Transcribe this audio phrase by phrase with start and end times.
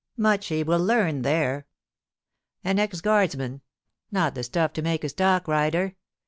[0.17, 1.67] Much he will learn there!
[2.63, 3.61] An ex guardsman;
[4.11, 5.93] not the stuff to make a stockrider.